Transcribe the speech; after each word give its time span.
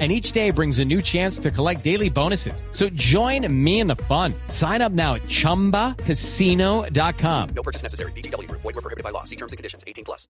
and 0.00 0.10
each 0.10 0.32
day 0.32 0.50
brings 0.50 0.80
a 0.80 0.84
new 0.84 1.00
chance 1.00 1.38
to 1.38 1.52
collect 1.52 1.84
daily 1.84 2.10
bonuses. 2.10 2.64
So 2.72 2.88
join 2.94 3.46
me 3.48 3.78
in 3.78 3.86
the 3.86 3.94
fun. 4.08 4.34
Sign 4.48 4.82
up 4.82 4.90
now 4.92 5.14
at 5.14 5.22
ChumbaCasino.com. 5.28 7.48
No 7.54 7.62
purchase 7.62 7.84
necessary. 7.84 8.10
BGW. 8.12 8.50
Void 8.50 8.64
were 8.64 8.72
prohibited 8.82 9.04
by 9.04 9.10
law. 9.12 9.22
See 9.24 9.36
terms 9.36 9.52
and 9.52 9.56
conditions. 9.58 9.84
18 9.86 10.04
plus. 10.04 10.28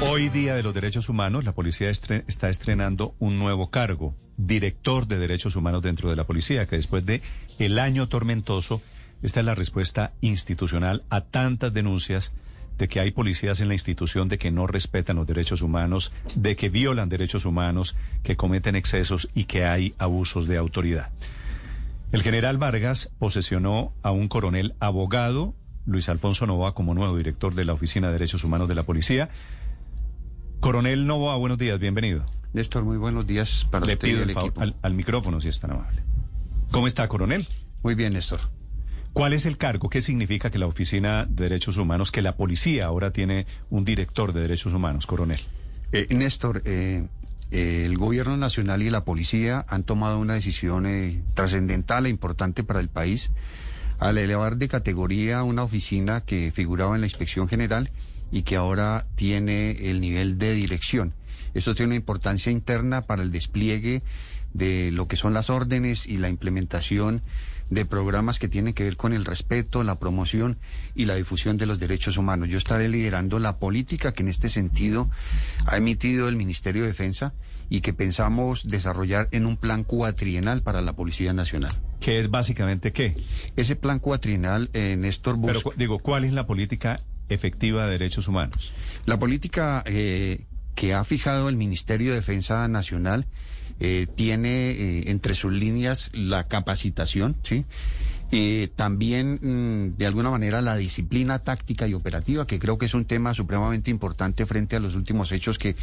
Hoy, 0.00 0.28
Día 0.28 0.56
de 0.56 0.62
los 0.64 0.74
Derechos 0.74 1.08
Humanos, 1.08 1.44
la 1.44 1.52
policía 1.52 1.88
estre- 1.88 2.24
está 2.26 2.50
estrenando 2.50 3.14
un 3.20 3.38
nuevo 3.38 3.70
cargo, 3.70 4.12
director 4.36 5.06
de 5.06 5.18
Derechos 5.18 5.54
Humanos 5.54 5.82
dentro 5.82 6.10
de 6.10 6.16
la 6.16 6.24
policía, 6.24 6.66
que 6.66 6.74
después 6.76 7.06
de 7.06 7.22
el 7.60 7.78
año 7.78 8.08
tormentoso, 8.08 8.82
esta 9.22 9.38
es 9.40 9.46
la 9.46 9.54
respuesta 9.54 10.12
institucional 10.20 11.04
a 11.10 11.20
tantas 11.22 11.72
denuncias 11.72 12.32
de 12.78 12.88
que 12.88 13.00
hay 13.00 13.10
policías 13.10 13.60
en 13.60 13.68
la 13.68 13.74
institución 13.74 14.28
de 14.28 14.38
que 14.38 14.50
no 14.50 14.66
respetan 14.66 15.16
los 15.16 15.26
derechos 15.26 15.62
humanos, 15.62 16.12
de 16.34 16.56
que 16.56 16.68
violan 16.68 17.08
derechos 17.08 17.44
humanos, 17.44 17.96
que 18.22 18.36
cometen 18.36 18.76
excesos 18.76 19.28
y 19.34 19.44
que 19.44 19.64
hay 19.64 19.94
abusos 19.98 20.46
de 20.48 20.56
autoridad. 20.56 21.10
El 22.12 22.22
general 22.22 22.58
Vargas 22.58 23.10
posesionó 23.18 23.92
a 24.02 24.12
un 24.12 24.28
coronel 24.28 24.74
abogado, 24.78 25.54
Luis 25.86 26.08
Alfonso 26.08 26.46
Novoa, 26.46 26.74
como 26.74 26.94
nuevo 26.94 27.16
director 27.16 27.54
de 27.54 27.64
la 27.64 27.72
Oficina 27.72 28.06
de 28.08 28.14
Derechos 28.14 28.44
Humanos 28.44 28.68
de 28.68 28.74
la 28.74 28.84
Policía. 28.84 29.30
Coronel 30.60 31.06
Novoa, 31.06 31.36
buenos 31.36 31.58
días, 31.58 31.78
bienvenido. 31.78 32.24
Néstor, 32.52 32.84
muy 32.84 32.96
buenos 32.96 33.26
días 33.26 33.66
para 33.70 33.84
Le 33.84 33.94
usted 33.94 34.08
pido 34.08 34.22
el 34.22 34.52
al, 34.56 34.76
al 34.80 34.94
micrófono, 34.94 35.40
si 35.40 35.48
es 35.48 35.58
tan 35.58 35.72
amable. 35.72 36.02
¿Cómo 36.70 36.86
está, 36.86 37.08
coronel? 37.08 37.48
Muy 37.82 37.94
bien, 37.96 38.12
Néstor. 38.12 38.40
¿Cuál 39.14 39.32
es 39.32 39.46
el 39.46 39.56
cargo? 39.56 39.88
¿Qué 39.88 40.02
significa 40.02 40.50
que 40.50 40.58
la 40.58 40.66
Oficina 40.66 41.24
de 41.24 41.44
Derechos 41.44 41.76
Humanos, 41.76 42.10
que 42.10 42.20
la 42.20 42.36
policía 42.36 42.86
ahora 42.86 43.12
tiene 43.12 43.46
un 43.70 43.84
director 43.84 44.32
de 44.32 44.40
derechos 44.40 44.74
humanos, 44.74 45.06
coronel? 45.06 45.40
Eh, 45.92 46.08
Néstor, 46.10 46.62
eh, 46.64 47.06
eh, 47.52 47.84
el 47.86 47.96
gobierno 47.96 48.36
nacional 48.36 48.82
y 48.82 48.90
la 48.90 49.04
policía 49.04 49.64
han 49.68 49.84
tomado 49.84 50.18
una 50.18 50.34
decisión 50.34 50.86
eh, 50.86 51.22
trascendental 51.34 52.06
e 52.06 52.10
importante 52.10 52.64
para 52.64 52.80
el 52.80 52.88
país 52.88 53.30
al 54.00 54.18
elevar 54.18 54.56
de 54.56 54.66
categoría 54.66 55.44
una 55.44 55.62
oficina 55.62 56.22
que 56.22 56.50
figuraba 56.50 56.96
en 56.96 57.02
la 57.02 57.06
inspección 57.06 57.46
general 57.46 57.92
y 58.32 58.42
que 58.42 58.56
ahora 58.56 59.06
tiene 59.14 59.90
el 59.90 60.00
nivel 60.00 60.38
de 60.38 60.54
dirección. 60.54 61.14
Esto 61.54 61.74
tiene 61.74 61.88
una 61.88 61.96
importancia 61.96 62.50
interna 62.50 63.02
para 63.02 63.22
el 63.22 63.30
despliegue 63.30 64.02
de 64.52 64.90
lo 64.92 65.08
que 65.08 65.16
son 65.16 65.34
las 65.34 65.50
órdenes 65.50 66.06
y 66.06 66.16
la 66.16 66.28
implementación 66.28 67.22
de 67.70 67.84
programas 67.84 68.38
que 68.38 68.48
tienen 68.48 68.74
que 68.74 68.84
ver 68.84 68.96
con 68.96 69.12
el 69.12 69.24
respeto, 69.24 69.82
la 69.82 69.98
promoción 69.98 70.58
y 70.94 71.04
la 71.04 71.14
difusión 71.14 71.56
de 71.56 71.66
los 71.66 71.78
derechos 71.78 72.16
humanos. 72.16 72.48
Yo 72.48 72.58
estaré 72.58 72.88
liderando 72.88 73.38
la 73.38 73.58
política 73.58 74.12
que 74.12 74.22
en 74.22 74.28
este 74.28 74.48
sentido 74.48 75.10
ha 75.66 75.76
emitido 75.76 76.28
el 76.28 76.36
Ministerio 76.36 76.82
de 76.82 76.88
Defensa 76.88 77.34
y 77.68 77.80
que 77.80 77.92
pensamos 77.92 78.64
desarrollar 78.64 79.28
en 79.32 79.46
un 79.46 79.56
plan 79.56 79.84
cuatrienal 79.84 80.62
para 80.62 80.82
la 80.82 80.92
Policía 80.92 81.32
Nacional. 81.32 81.72
¿Qué 82.00 82.20
es 82.20 82.30
básicamente 82.30 82.92
qué? 82.92 83.16
Ese 83.56 83.76
plan 83.76 83.98
cuatrienal, 83.98 84.70
eh, 84.74 84.96
Néstor, 84.96 85.40
Pero 85.40 85.54
busca... 85.54 85.70
digo, 85.76 85.98
¿cuál 85.98 86.24
es 86.24 86.32
la 86.32 86.46
política 86.46 87.00
efectiva 87.30 87.86
de 87.86 87.92
derechos 87.92 88.28
humanos? 88.28 88.72
La 89.06 89.18
política 89.18 89.82
eh, 89.86 90.44
que 90.74 90.94
ha 90.94 91.04
fijado 91.04 91.48
el 91.48 91.56
Ministerio 91.56 92.10
de 92.10 92.16
Defensa 92.16 92.66
Nacional 92.68 93.26
eh, 93.80 94.06
tiene 94.14 94.70
eh, 94.70 95.10
entre 95.10 95.34
sus 95.34 95.52
líneas 95.52 96.10
la 96.12 96.46
capacitación, 96.46 97.36
¿sí? 97.42 97.64
Eh, 98.30 98.70
también, 98.74 99.38
mm, 99.42 99.96
de 99.96 100.06
alguna 100.06 100.30
manera, 100.30 100.60
la 100.60 100.76
disciplina 100.76 101.38
táctica 101.40 101.86
y 101.86 101.94
operativa, 101.94 102.46
que 102.46 102.58
creo 102.58 102.78
que 102.78 102.86
es 102.86 102.94
un 102.94 103.04
tema 103.04 103.34
supremamente 103.34 103.90
importante 103.90 104.46
frente 104.46 104.76
a 104.76 104.80
los 104.80 104.94
últimos 104.94 105.30
hechos 105.32 105.58
que 105.58 105.76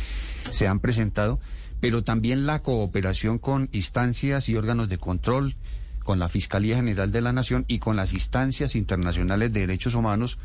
se 0.49 0.67
han 0.67 0.79
presentado, 0.79 1.39
pero 1.79 2.03
también 2.03 2.45
la 2.45 2.61
cooperación 2.61 3.39
con 3.39 3.69
instancias 3.71 4.49
y 4.49 4.55
órganos 4.55 4.89
de 4.89 4.97
control, 4.97 5.55
con 6.03 6.19
la 6.19 6.29
Fiscalía 6.29 6.75
General 6.75 7.11
de 7.11 7.21
la 7.21 7.31
Nación 7.31 7.65
y 7.67 7.79
con 7.79 7.95
las 7.95 8.13
instancias 8.13 8.75
internacionales 8.75 9.53
de 9.53 9.61
derechos 9.61 9.95
humanos, 9.95 10.37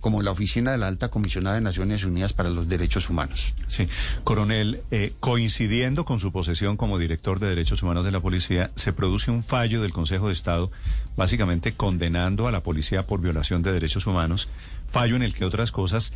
como 0.00 0.22
la 0.22 0.32
Oficina 0.32 0.72
de 0.72 0.78
la 0.78 0.88
Alta 0.88 1.08
Comisionada 1.08 1.56
de 1.56 1.62
Naciones 1.62 2.04
Unidas 2.04 2.34
para 2.34 2.50
los 2.50 2.68
Derechos 2.68 3.08
Humanos. 3.08 3.54
Sí, 3.68 3.88
coronel, 4.22 4.82
eh, 4.90 5.14
coincidiendo 5.18 6.04
con 6.04 6.20
su 6.20 6.30
posesión 6.30 6.76
como 6.76 6.98
director 6.98 7.40
de 7.40 7.48
Derechos 7.48 7.82
Humanos 7.82 8.04
de 8.04 8.12
la 8.12 8.20
Policía, 8.20 8.70
se 8.74 8.92
produce 8.92 9.30
un 9.30 9.42
fallo 9.42 9.80
del 9.80 9.92
Consejo 9.92 10.26
de 10.26 10.34
Estado, 10.34 10.70
básicamente 11.16 11.72
condenando 11.72 12.46
a 12.46 12.52
la 12.52 12.60
policía 12.60 13.06
por 13.06 13.22
violación 13.22 13.62
de 13.62 13.72
derechos 13.72 14.06
humanos, 14.06 14.48
fallo 14.92 15.16
en 15.16 15.22
el 15.22 15.34
que 15.34 15.46
otras 15.46 15.72
cosas 15.72 16.12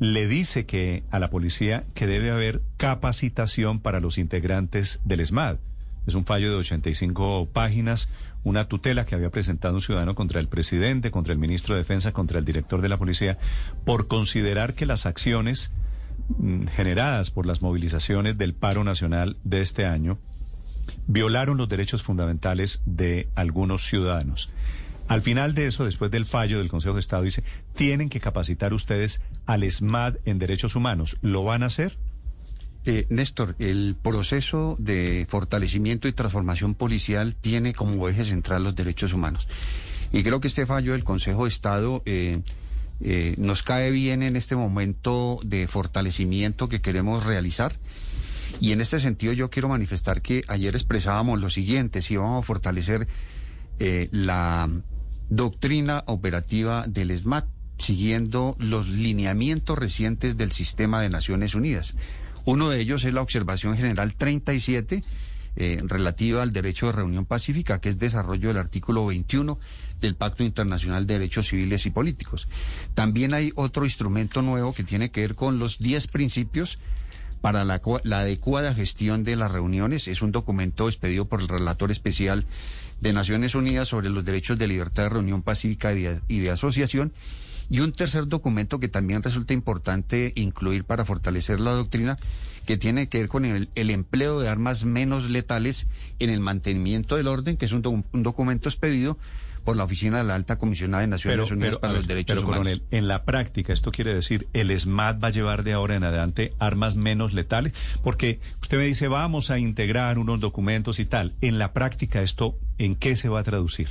le 0.00 0.26
dice 0.26 0.66
que 0.66 1.04
a 1.10 1.18
la 1.18 1.30
policía 1.30 1.84
que 1.94 2.06
debe 2.06 2.30
haber 2.30 2.62
capacitación 2.76 3.80
para 3.80 4.00
los 4.00 4.18
integrantes 4.18 5.00
del 5.04 5.20
ESMAD. 5.20 5.56
Es 6.06 6.14
un 6.14 6.24
fallo 6.24 6.50
de 6.50 6.56
85 6.56 7.48
páginas, 7.52 8.08
una 8.42 8.66
tutela 8.68 9.06
que 9.06 9.14
había 9.14 9.30
presentado 9.30 9.74
un 9.74 9.80
ciudadano 9.80 10.14
contra 10.14 10.40
el 10.40 10.48
presidente, 10.48 11.10
contra 11.10 11.32
el 11.32 11.38
ministro 11.38 11.74
de 11.74 11.80
Defensa, 11.80 12.12
contra 12.12 12.38
el 12.38 12.44
director 12.44 12.82
de 12.82 12.88
la 12.88 12.98
policía, 12.98 13.38
por 13.84 14.06
considerar 14.06 14.74
que 14.74 14.86
las 14.86 15.06
acciones 15.06 15.72
mm, 16.38 16.66
generadas 16.66 17.30
por 17.30 17.46
las 17.46 17.62
movilizaciones 17.62 18.36
del 18.36 18.54
paro 18.54 18.84
nacional 18.84 19.38
de 19.44 19.62
este 19.62 19.86
año 19.86 20.18
violaron 21.06 21.56
los 21.56 21.68
derechos 21.68 22.02
fundamentales 22.02 22.82
de 22.84 23.28
algunos 23.34 23.86
ciudadanos. 23.86 24.50
Al 25.06 25.22
final 25.22 25.54
de 25.54 25.66
eso, 25.66 25.84
después 25.84 26.10
del 26.10 26.24
fallo 26.24 26.58
del 26.58 26.70
Consejo 26.70 26.94
de 26.94 27.00
Estado, 27.00 27.22
dice, 27.22 27.44
tienen 27.74 28.08
que 28.08 28.20
capacitar 28.20 28.72
ustedes 28.72 29.22
al 29.44 29.62
ESMAD 29.62 30.16
en 30.24 30.38
derechos 30.38 30.76
humanos. 30.76 31.18
¿Lo 31.20 31.44
van 31.44 31.62
a 31.62 31.66
hacer? 31.66 31.98
Eh, 32.86 33.06
Néstor, 33.08 33.56
el 33.58 33.96
proceso 34.00 34.76
de 34.78 35.26
fortalecimiento 35.26 36.06
y 36.06 36.12
transformación 36.12 36.74
policial 36.74 37.34
tiene 37.34 37.72
como 37.72 38.08
eje 38.08 38.26
central 38.26 38.64
los 38.64 38.76
derechos 38.76 39.14
humanos. 39.14 39.48
Y 40.12 40.22
creo 40.22 40.40
que 40.40 40.48
este 40.48 40.66
fallo 40.66 40.92
del 40.92 41.02
Consejo 41.02 41.44
de 41.44 41.48
Estado 41.48 42.02
eh, 42.04 42.40
eh, 43.00 43.34
nos 43.38 43.62
cae 43.62 43.90
bien 43.90 44.22
en 44.22 44.36
este 44.36 44.54
momento 44.54 45.40
de 45.42 45.66
fortalecimiento 45.66 46.68
que 46.68 46.82
queremos 46.82 47.24
realizar. 47.24 47.72
Y 48.60 48.72
en 48.72 48.82
este 48.82 49.00
sentido 49.00 49.32
yo 49.32 49.48
quiero 49.48 49.70
manifestar 49.70 50.20
que 50.20 50.42
ayer 50.48 50.76
expresábamos 50.76 51.40
lo 51.40 51.48
siguiente, 51.48 52.02
si 52.02 52.16
vamos 52.16 52.44
a 52.44 52.46
fortalecer 52.46 53.08
la 54.12 54.70
doctrina 55.28 56.04
operativa 56.06 56.86
del 56.86 57.10
ESMAD, 57.10 57.44
siguiendo 57.78 58.54
los 58.60 58.88
lineamientos 58.88 59.76
recientes 59.76 60.36
del 60.36 60.52
sistema 60.52 61.00
de 61.00 61.08
Naciones 61.08 61.56
Unidas. 61.56 61.96
Uno 62.44 62.68
de 62.68 62.80
ellos 62.80 63.04
es 63.04 63.14
la 63.14 63.22
Observación 63.22 63.76
General 63.76 64.14
37, 64.14 65.02
eh, 65.56 65.80
relativa 65.84 66.42
al 66.42 66.52
derecho 66.52 66.86
de 66.86 66.92
reunión 66.92 67.26
pacífica, 67.26 67.80
que 67.80 67.88
es 67.88 67.98
desarrollo 67.98 68.48
del 68.48 68.58
artículo 68.58 69.06
21 69.06 69.58
del 70.00 70.16
Pacto 70.16 70.42
Internacional 70.42 71.06
de 71.06 71.14
Derechos 71.14 71.48
Civiles 71.48 71.86
y 71.86 71.90
Políticos. 71.90 72.48
También 72.94 73.34
hay 73.34 73.52
otro 73.54 73.84
instrumento 73.84 74.42
nuevo 74.42 74.74
que 74.74 74.84
tiene 74.84 75.10
que 75.10 75.20
ver 75.22 75.34
con 75.34 75.58
los 75.58 75.78
10 75.78 76.08
principios 76.08 76.78
para 77.40 77.64
la, 77.64 77.80
cua- 77.80 78.00
la 78.04 78.20
adecuada 78.20 78.74
gestión 78.74 79.22
de 79.22 79.36
las 79.36 79.50
reuniones. 79.50 80.08
Es 80.08 80.22
un 80.22 80.32
documento 80.32 80.88
expedido 80.88 81.26
por 81.26 81.40
el 81.40 81.48
relator 81.48 81.90
especial 81.90 82.46
de 83.00 83.12
Naciones 83.12 83.54
Unidas 83.54 83.88
sobre 83.88 84.08
los 84.10 84.24
derechos 84.24 84.58
de 84.58 84.66
libertad 84.66 85.04
de 85.04 85.08
reunión 85.10 85.42
pacífica 85.42 85.92
y 85.92 86.40
de 86.40 86.50
asociación. 86.50 87.12
Y 87.70 87.80
un 87.80 87.92
tercer 87.92 88.28
documento 88.28 88.78
que 88.78 88.88
también 88.88 89.22
resulta 89.22 89.54
importante 89.54 90.32
incluir 90.36 90.84
para 90.84 91.04
fortalecer 91.04 91.60
la 91.60 91.72
doctrina, 91.72 92.18
que 92.66 92.76
tiene 92.76 93.08
que 93.08 93.18
ver 93.18 93.28
con 93.28 93.44
el, 93.44 93.68
el 93.74 93.90
empleo 93.90 94.40
de 94.40 94.48
armas 94.48 94.84
menos 94.84 95.30
letales 95.30 95.86
en 96.18 96.30
el 96.30 96.40
mantenimiento 96.40 97.16
del 97.16 97.28
orden, 97.28 97.56
que 97.56 97.66
es 97.66 97.72
un, 97.72 98.04
un 98.12 98.22
documento 98.22 98.68
expedido 98.68 99.18
por 99.64 99.76
la 99.76 99.84
Oficina 99.84 100.18
de 100.18 100.24
la 100.24 100.34
Alta 100.34 100.56
Comisionada 100.58 101.00
de 101.00 101.08
Naciones 101.08 101.50
Unidas 101.50 101.76
para 101.78 101.92
a 101.92 101.92
ver, 101.92 102.00
los 102.00 102.06
Derechos 102.06 102.36
pero, 102.36 102.46
Humanos. 102.46 102.58
coronel, 102.58 102.82
en 102.90 103.08
la 103.08 103.24
práctica, 103.24 103.72
esto 103.72 103.90
quiere 103.90 104.14
decir, 104.14 104.46
¿el 104.52 104.70
ESMAD 104.70 105.20
va 105.20 105.28
a 105.28 105.30
llevar 105.30 105.64
de 105.64 105.72
ahora 105.72 105.96
en 105.96 106.04
adelante 106.04 106.52
armas 106.58 106.96
menos 106.96 107.32
letales? 107.32 107.72
Porque 108.02 108.40
usted 108.60 108.78
me 108.78 108.84
dice, 108.84 109.08
vamos 109.08 109.50
a 109.50 109.58
integrar 109.58 110.18
unos 110.18 110.40
documentos 110.40 111.00
y 111.00 111.06
tal. 111.06 111.34
En 111.40 111.58
la 111.58 111.72
práctica, 111.72 112.22
¿esto 112.22 112.58
en 112.78 112.94
qué 112.94 113.16
se 113.16 113.28
va 113.28 113.40
a 113.40 113.42
traducir? 113.42 113.88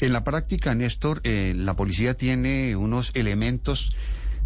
En 0.00 0.12
la 0.12 0.24
práctica, 0.24 0.74
Néstor, 0.74 1.20
eh, 1.24 1.54
la 1.56 1.74
policía 1.74 2.14
tiene 2.14 2.76
unos 2.76 3.10
elementos 3.14 3.96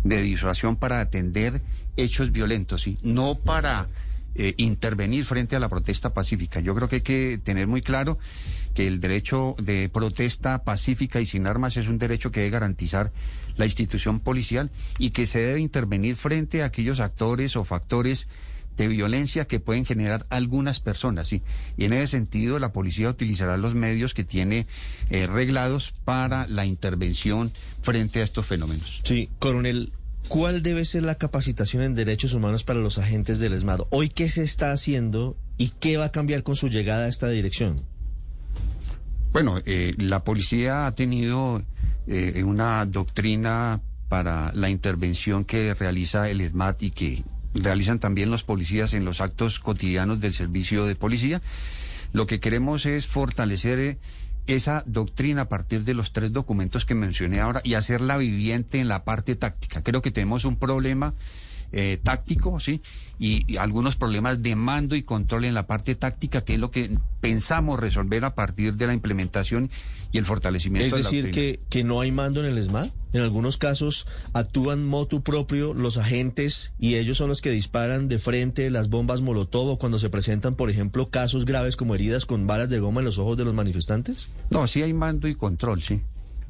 de 0.05 0.23
disuasión 0.23 0.77
para 0.77 1.01
atender 1.01 1.61
hechos 1.97 2.31
violentos, 2.31 2.83
¿sí? 2.83 2.99
no 3.03 3.35
para 3.35 3.89
eh, 4.39 4.55
intervenir 4.57 5.25
frente 5.25 5.57
a 5.57 5.61
la 5.61 5.69
protesta 5.69 6.15
pacífica. 6.15 6.61
Yo 6.61 6.75
creo 6.75 6.89
que 6.89 6.97
hay 6.97 7.03
que 7.03 7.41
tener 7.43 7.67
muy 7.67 7.83
claro 7.83 8.19
que 8.73 8.87
el 8.87 9.01
derecho 9.01 9.57
de 9.59 9.89
protesta 9.89 10.63
pacífica 10.63 11.21
y 11.21 11.27
sin 11.27 11.49
armas 11.49 11.77
es 11.77 11.89
un 11.89 11.99
derecho 11.99 12.31
que 12.31 12.41
debe 12.41 12.53
garantizar 12.53 13.13
la 13.57 13.65
institución 13.65 14.21
policial 14.21 14.71
y 14.99 15.11
que 15.11 15.27
se 15.27 15.41
debe 15.41 15.61
intervenir 15.61 16.15
frente 16.15 16.63
a 16.63 16.67
aquellos 16.67 17.01
actores 17.01 17.57
o 17.57 17.65
factores 17.65 18.29
de 18.77 18.87
violencia 18.87 19.45
que 19.45 19.59
pueden 19.59 19.85
generar 19.85 20.25
algunas 20.31 20.79
personas, 20.79 21.27
¿sí? 21.27 21.43
Y 21.77 21.85
en 21.85 21.93
ese 21.93 22.07
sentido, 22.07 22.61
la 22.61 22.73
policía 22.73 23.11
utilizará 23.11 23.57
los 23.57 23.75
medios 23.75 24.15
que 24.15 24.23
tiene 24.23 24.69
eh, 25.11 25.27
reglados 25.27 25.93
para 26.05 26.47
la 26.47 26.65
intervención 26.65 27.53
frente 27.83 28.21
a 28.21 28.23
estos 28.23 28.47
fenómenos. 28.47 29.01
Sí, 29.03 29.29
coronel, 29.41 29.91
¿cuál 30.29 30.63
debe 30.63 30.85
ser 30.85 31.03
la 31.03 31.17
capacitación 31.17 31.83
en 31.83 31.95
derechos 31.95 32.35
humanos 32.35 32.63
para 32.63 32.81
los 32.81 32.99
agentes 32.99 33.41
del 33.41 33.55
ESMAD? 33.55 33.81
Hoy, 33.91 34.11
¿qué 34.11 34.29
se 34.29 34.43
está 34.43 34.71
haciendo 34.73 35.37
y 35.57 35.71
qué 35.71 35.97
va 35.97 36.07
a 36.07 36.13
cambiar 36.13 36.43
con 36.43 36.55
su 36.55 36.69
llegada 36.69 37.07
a 37.07 37.09
esta 37.09 37.29
dirección? 37.29 37.83
Bueno, 39.33 39.61
eh, 39.65 39.95
la 39.97 40.25
policía 40.25 40.87
ha 40.87 40.95
tenido 40.95 41.63
eh, 42.07 42.43
una 42.45 42.85
doctrina 42.87 43.81
para 44.09 44.53
la 44.55 44.71
intervención 44.71 45.45
que 45.45 45.75
realiza 45.75 46.31
el 46.31 46.41
ESMAD 46.41 46.77
y 46.81 46.91
que 46.91 47.25
realizan 47.55 47.99
también 47.99 48.31
los 48.31 48.43
policías 48.43 48.95
en 48.95 49.05
los 49.05 49.21
actos 49.21 49.59
cotidianos 49.59 50.21
del 50.21 50.35
servicio 50.35 50.87
de 50.87 50.95
policía. 50.95 51.43
Lo 52.13 52.27
que 52.27 52.41
queremos 52.41 52.87
es 52.87 53.07
fortalecer 53.07 53.79
eh, 53.79 53.99
esa 54.49 54.83
doctrina 54.87 55.43
a 55.43 55.49
partir 55.49 55.85
de 55.85 55.95
los 55.95 56.13
tres 56.13 56.33
documentos 56.33 56.85
que 56.85 56.95
mencioné 56.95 57.41
ahora 57.41 57.61
y 57.65 57.75
hacerla 57.75 58.17
viviente 58.17 58.81
en 58.81 58.89
la 58.89 59.05
parte 59.05 59.37
táctica. 59.37 59.83
Creo 59.83 60.03
que 60.03 60.11
tenemos 60.11 60.45
un 60.45 60.57
problema 60.57 61.15
eh, 61.71 62.01
táctico, 62.03 62.59
¿sí? 62.59 62.81
Y, 63.19 63.45
y, 63.53 63.59
algunos 63.59 63.97
problemas 63.97 64.43
de 64.43 64.57
mando 64.57 64.97
y 64.97 65.03
control 65.03 65.45
en 65.45 65.53
la 65.53 65.67
parte 65.67 65.95
táctica, 65.95 66.43
que 66.43 66.55
es 66.55 66.61
lo 66.61 66.71
que 66.71 66.97
pensamos 67.21 67.79
resolver 67.79 68.25
a 68.25 68.35
partir 68.35 68.77
de 68.77 68.87
la 68.87 68.95
implementación 68.95 69.71
y 70.11 70.19
el 70.19 70.25
fortalecimiento. 70.25 70.97
Es 70.97 71.05
decir, 71.05 71.25
de 71.25 71.29
la 71.29 71.35
que, 71.35 71.61
que 71.69 71.85
no 71.85 72.01
hay 72.01 72.11
mando 72.11 72.41
en 72.41 72.47
el 72.47 72.57
ESMAD. 72.57 72.89
En 73.13 73.23
algunos 73.23 73.57
casos 73.57 74.07
actúan 74.33 74.87
motu 74.87 75.23
propio 75.23 75.73
los 75.75 75.97
agentes 75.97 76.73
y 76.79 76.97
ellos 76.97 77.19
son 77.19 77.29
los 77.29 77.41
que 77.41 77.51
disparan 77.51 78.09
de 78.09 78.19
frente 78.19 78.71
las 78.71 78.89
bombas 78.89 79.23
Molotov 79.23 79.69
o 79.69 79.79
cuando 79.79 79.99
se 79.99 80.11
presentan, 80.11 80.55
por 80.55 80.71
ejemplo, 80.71 81.09
casos 81.09 81.45
graves 81.45 81.77
como 81.77 81.95
heridas 81.95 82.27
con 82.27 82.47
balas 82.47 82.69
de 82.69 82.81
goma 82.81 83.01
en 83.01 83.07
los 83.07 83.19
ojos 83.19 83.37
de 83.37 83.45
los 83.45 83.55
manifestantes. 83.55 84.29
No, 84.51 84.67
sí 84.67 84.83
hay 84.83 84.93
mando 84.93 85.29
y 85.29 85.35
control, 85.35 85.83
sí. 85.83 86.01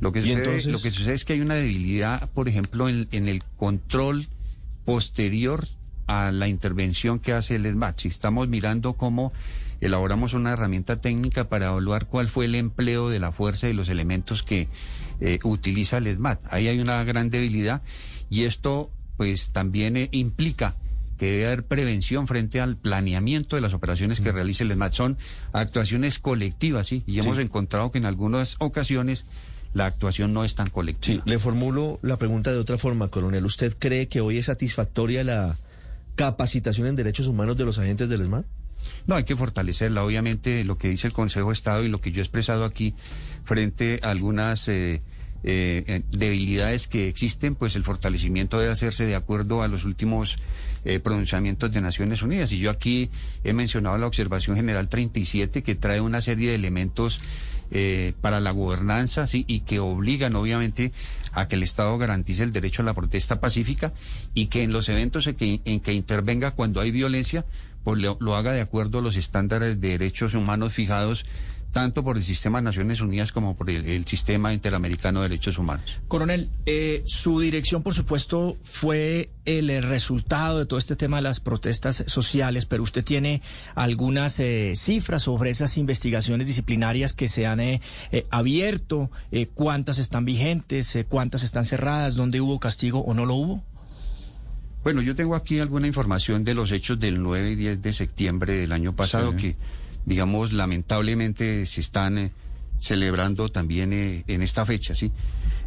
Lo 0.00 0.12
que, 0.12 0.20
¿Y 0.20 0.22
sucede, 0.22 0.38
entonces? 0.38 0.72
lo 0.72 0.80
que 0.80 0.90
sucede 0.90 1.14
es 1.14 1.24
que 1.24 1.32
hay 1.32 1.40
una 1.40 1.56
debilidad, 1.56 2.28
por 2.30 2.48
ejemplo, 2.48 2.88
en, 2.88 3.08
en 3.10 3.28
el 3.28 3.42
control 3.56 4.28
posterior 4.84 5.66
a 6.06 6.32
la 6.32 6.48
intervención 6.48 7.18
que 7.18 7.32
hace 7.32 7.56
el 7.56 7.66
ESMAD. 7.66 7.94
Si 7.98 8.08
estamos 8.08 8.48
mirando 8.48 8.94
cómo 8.94 9.32
elaboramos 9.80 10.34
una 10.34 10.52
herramienta 10.52 11.00
técnica 11.00 11.48
para 11.48 11.66
evaluar 11.66 12.06
cuál 12.06 12.28
fue 12.28 12.46
el 12.46 12.54
empleo 12.54 13.08
de 13.10 13.20
la 13.20 13.32
fuerza 13.32 13.68
y 13.68 13.72
los 13.72 13.88
elementos 13.88 14.42
que 14.42 14.68
eh, 15.20 15.38
utiliza 15.44 15.98
el 15.98 16.06
ESMAD. 16.08 16.38
Ahí 16.50 16.68
hay 16.68 16.80
una 16.80 17.02
gran 17.04 17.30
debilidad 17.30 17.82
y 18.30 18.44
esto 18.44 18.90
pues 19.16 19.50
también 19.50 19.96
eh, 19.96 20.08
implica 20.12 20.76
que 21.18 21.26
debe 21.26 21.46
haber 21.46 21.64
prevención 21.64 22.28
frente 22.28 22.60
al 22.60 22.76
planeamiento 22.76 23.56
de 23.56 23.62
las 23.62 23.74
operaciones 23.74 24.20
que 24.20 24.30
realice 24.30 24.62
el 24.62 24.70
ESMAD. 24.70 24.92
Son 24.92 25.18
actuaciones 25.52 26.18
colectivas, 26.20 26.86
¿sí? 26.86 27.02
Y 27.06 27.18
hemos 27.18 27.36
Sí. 27.36 27.42
encontrado 27.42 27.90
que 27.90 27.98
en 27.98 28.06
algunas 28.06 28.54
ocasiones 28.60 29.26
la 29.74 29.86
actuación 29.86 30.32
no 30.32 30.44
es 30.44 30.54
tan 30.54 30.70
colectiva. 30.70 31.22
Sí, 31.24 31.28
le 31.28 31.38
formulo 31.40 31.98
la 32.02 32.16
pregunta 32.18 32.52
de 32.52 32.58
otra 32.58 32.78
forma, 32.78 33.08
coronel. 33.08 33.44
¿Usted 33.44 33.76
cree 33.78 34.06
que 34.08 34.20
hoy 34.20 34.38
es 34.38 34.46
satisfactoria 34.46 35.24
la 35.24 35.58
capacitación 36.14 36.86
en 36.86 36.96
derechos 36.96 37.26
humanos 37.26 37.56
de 37.56 37.64
los 37.64 37.78
agentes 37.78 38.08
del 38.08 38.20
ESMAD? 38.22 38.44
No, 39.06 39.14
hay 39.14 39.24
que 39.24 39.36
fortalecerla. 39.36 40.04
Obviamente, 40.04 40.64
lo 40.64 40.78
que 40.78 40.88
dice 40.88 41.06
el 41.06 41.12
Consejo 41.12 41.48
de 41.48 41.54
Estado 41.54 41.84
y 41.84 41.88
lo 41.88 42.00
que 42.00 42.12
yo 42.12 42.20
he 42.20 42.22
expresado 42.22 42.64
aquí 42.64 42.94
frente 43.44 44.00
a 44.02 44.10
algunas 44.10 44.68
eh, 44.68 45.00
eh, 45.44 46.02
debilidades 46.10 46.88
que 46.88 47.08
existen, 47.08 47.54
pues 47.54 47.76
el 47.76 47.84
fortalecimiento 47.84 48.58
debe 48.58 48.72
hacerse 48.72 49.06
de 49.06 49.14
acuerdo 49.14 49.62
a 49.62 49.68
los 49.68 49.84
últimos 49.84 50.36
eh, 50.84 51.00
pronunciamientos 51.00 51.72
de 51.72 51.80
Naciones 51.80 52.22
Unidas. 52.22 52.52
Y 52.52 52.58
yo 52.58 52.70
aquí 52.70 53.10
he 53.44 53.52
mencionado 53.52 53.96
la 53.96 54.06
Observación 54.06 54.56
General 54.56 54.88
37, 54.88 55.62
que 55.62 55.74
trae 55.74 56.00
una 56.00 56.20
serie 56.20 56.50
de 56.50 56.54
elementos 56.54 57.20
para 58.22 58.40
la 58.40 58.50
gobernanza, 58.50 59.26
sí, 59.26 59.44
y 59.46 59.60
que 59.60 59.78
obligan, 59.78 60.34
obviamente, 60.36 60.90
a 61.32 61.48
que 61.48 61.56
el 61.56 61.62
Estado 61.62 61.98
garantice 61.98 62.42
el 62.42 62.50
derecho 62.50 62.80
a 62.80 62.84
la 62.86 62.94
protesta 62.94 63.40
pacífica 63.40 63.92
y 64.32 64.46
que 64.46 64.62
en 64.62 64.72
los 64.72 64.88
eventos 64.88 65.26
en 65.26 65.80
que 65.80 65.92
intervenga 65.92 66.52
cuando 66.52 66.80
hay 66.80 66.90
violencia, 66.90 67.44
lo, 67.96 68.36
haga 68.36 68.52
de 68.52 68.60
acuerdo 68.60 68.98
a 68.98 69.02
los 69.02 69.16
estándares 69.16 69.80
de 69.80 69.88
derechos 69.88 70.34
humanos 70.34 70.72
fijados 70.72 71.24
tanto 71.72 72.02
por 72.02 72.16
el 72.16 72.24
sistema 72.24 72.58
de 72.58 72.64
Naciones 72.64 73.00
Unidas 73.00 73.30
como 73.30 73.54
por 73.54 73.68
el, 73.70 73.84
el 73.86 74.06
sistema 74.06 74.54
interamericano 74.54 75.20
de 75.20 75.28
derechos 75.28 75.58
humanos. 75.58 76.00
Coronel, 76.08 76.48
eh, 76.66 77.02
su 77.06 77.40
dirección, 77.40 77.82
por 77.82 77.94
supuesto, 77.94 78.56
fue 78.64 79.30
el, 79.44 79.68
eh, 79.68 79.80
resultado 79.80 80.58
de 80.58 80.66
todo 80.66 80.78
este 80.78 80.96
tema 80.96 81.18
de 81.18 81.24
las 81.24 81.40
protestas 81.40 82.04
sociales, 82.06 82.64
pero 82.64 82.82
usted 82.82 83.04
tiene 83.04 83.42
algunas 83.74 84.40
eh, 84.40 84.72
cifras 84.76 85.22
sobre 85.24 85.50
esas 85.50 85.76
investigaciones 85.76 86.46
disciplinarias 86.46 87.12
que 87.12 87.28
se 87.28 87.46
han 87.46 87.60
eh, 87.60 87.80
eh, 88.12 88.26
abierto, 88.30 89.10
eh, 89.30 89.46
cuántas 89.46 89.98
están 89.98 90.24
vigentes, 90.24 90.96
eh, 90.96 91.04
cuántas 91.04 91.42
están 91.42 91.66
cerradas, 91.66 92.14
dónde 92.14 92.40
hubo 92.40 92.58
castigo 92.60 93.00
o 93.00 93.12
no 93.12 93.26
lo 93.26 93.34
hubo. 93.34 93.62
Bueno, 94.88 95.02
yo 95.02 95.14
tengo 95.14 95.34
aquí 95.36 95.58
alguna 95.58 95.86
información 95.86 96.44
de 96.44 96.54
los 96.54 96.72
hechos 96.72 96.98
del 96.98 97.22
9 97.22 97.50
y 97.50 97.56
10 97.56 97.82
de 97.82 97.92
septiembre 97.92 98.54
del 98.54 98.72
año 98.72 98.96
pasado 98.96 99.32
Sí. 99.32 99.36
que, 99.36 99.56
digamos, 100.06 100.54
lamentablemente 100.54 101.66
se 101.66 101.82
están 101.82 102.16
eh, 102.16 102.32
celebrando 102.78 103.50
también 103.50 103.92
eh, 103.92 104.24
en 104.28 104.40
esta 104.40 104.64
fecha, 104.64 104.94
¿sí? 104.94 105.12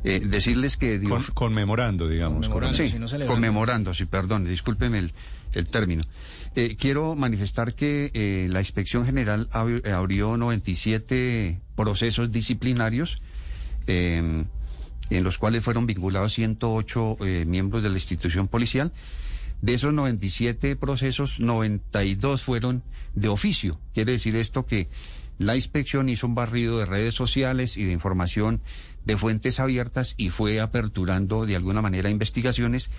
Eh, 0.04 0.22
decirles 0.28 0.76
que... 0.76 1.00
Con- 1.04 1.22
conmemorando, 1.36 2.08
digamos. 2.10 2.48
Conmemorando. 2.48 2.76
Sí, 2.76 2.88
si 2.90 2.98
no 2.98 3.06
conmemorando, 3.28 3.94
sí, 3.94 4.06
perdón, 4.06 4.46
discúlpeme 4.46 4.98
el, 4.98 5.14
el 5.54 5.68
término. 5.68 6.04
Eh, 6.56 6.76
quiero 6.76 7.14
manifestar 7.14 7.76
que 7.76 8.10
eh, 8.16 8.48
la 8.50 8.62
Inspección 8.62 9.06
General 9.06 9.48
abri- 9.52 9.88
abrió 9.88 10.36
97 10.36 11.62
procesos 11.76 12.32
disciplinarios 12.32 13.22
eh, 13.86 14.46
en 15.18 15.24
los 15.24 15.38
cuales 15.38 15.64
fueron 15.64 15.86
vinculados 15.86 16.34
108 16.34 17.18
eh, 17.22 17.46
miembros 17.46 17.84
de 17.84 17.90
la 17.90 17.96
institución 17.96 18.48
policial. 18.48 18.92
De 19.62 19.74
esos 19.74 19.94
97 19.94 20.76
procesos, 20.76 21.40
92 21.40 22.42
fueron 22.42 22.84
de 23.14 23.28
oficio. 23.28 23.80
Quiere 23.94 24.14
decir 24.14 24.36
esto 24.36 24.66
que 24.66 24.88
la 25.38 25.56
inspección 25.56 26.10
hizo 26.10 26.28
un 26.28 26.36
barrido 26.36 26.80
de 26.80 26.86
redes 26.86 27.14
sociales 27.14 27.78
y 27.78 27.84
de 27.84 27.92
información 27.92 28.62
de 29.06 29.18
fuentes 29.18 29.60
abiertas 29.60 30.14
y 30.18 30.30
fue 30.30 30.62
aperturando 30.62 31.46
de 31.46 31.56
alguna 31.56 31.82
manera 31.82 32.10
investigaciones 32.10 32.90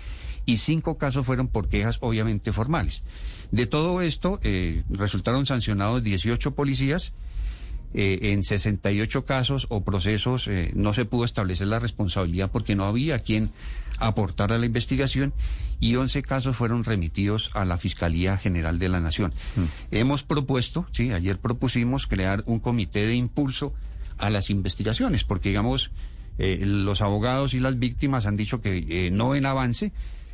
y 0.45 0.57
cinco 0.57 0.97
casos 0.97 1.25
fueron 1.25 1.47
por 1.47 1.69
quejas 1.69 1.97
obviamente 2.01 2.51
formales. 2.51 3.03
De 3.51 3.65
todo 3.65 4.01
esto 4.01 4.39
eh, 4.43 4.83
resultaron 4.89 5.45
sancionados 5.45 6.03
18 6.03 6.51
policías. 6.51 7.13
Eh, 7.95 8.31
en 8.33 8.43
68 8.43 9.23
casos 9.25 9.67
o 9.69 9.83
procesos 9.83 10.47
eh, 10.47 10.71
no 10.73 10.93
se 10.93 11.05
pudo 11.05 11.25
establecer 11.25 11.67
la 11.67 11.79
responsabilidad 11.79 12.49
porque 12.51 12.75
no 12.75 12.85
había 12.85 13.19
quien 13.19 13.51
aportara 13.99 14.57
la 14.57 14.65
investigación 14.65 15.31
y 15.79 15.95
11 15.95 16.23
casos 16.23 16.55
fueron 16.55 16.83
remitidos 16.83 17.51
a 17.53 17.65
la 17.65 17.77
Fiscalía 17.77 18.37
General 18.37 18.79
de 18.79 18.89
la 18.89 18.99
Nación. 18.99 19.33
Hemos 19.91 20.23
propuesto, 20.23 20.87
sí, 20.91 21.11
ayer 21.11 21.37
propusimos 21.37 22.07
crear 22.07 22.43
un 22.47 22.59
comité 22.59 23.05
de 23.05 23.15
impulso 23.15 23.73
a 24.17 24.29
las 24.29 24.49
investigaciones 24.49 25.23
porque 25.23 25.49
digamos 25.49 25.91
eh, 26.39 26.63
los 26.65 27.01
abogados 27.01 27.53
y 27.53 27.59
las 27.59 27.77
víctimas 27.77 28.25
han 28.25 28.37
dicho 28.37 28.61
que 28.61 28.85
eh, 28.89 29.11
no 29.11 29.29
ven 29.29 29.45
avance, 29.45 29.91